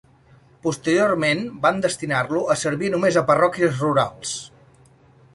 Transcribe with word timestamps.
Posteriorment, 0.67 1.41
van 1.65 1.83
destinar-lo 1.83 2.41
a 2.53 2.55
servir 2.61 2.89
només 2.93 3.19
a 3.21 3.23
parròquies 3.27 3.77
rurals. 3.85 4.33